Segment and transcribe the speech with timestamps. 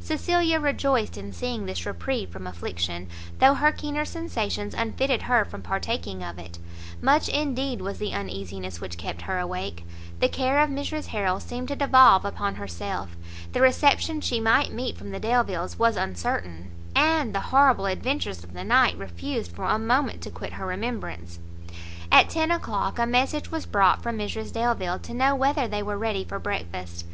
[0.00, 3.06] Cecilia rejoiced in seeing this reprieve from affliction,
[3.38, 6.58] though her keener sensations unfitted her from partaking of it;
[7.00, 9.86] much indeed was the uneasiness which kept her awake;
[10.18, 13.16] the care of Mrs Harrel seemed to devolve upon herself,
[13.52, 18.54] the reception she might meet from the Delviles was uncertain, and the horrible adventures of
[18.54, 21.38] the night, refused for a moment to quit her remembrance.
[22.10, 25.96] At ten o'clock, a message was brought from Mrs Delvile, to know whether they were
[25.96, 27.04] ready for breakfast.